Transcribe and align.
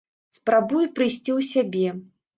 Спрабую 0.37 0.81
прыйсці 0.95 1.19
ў 1.19 1.39
сябе. 1.51 1.87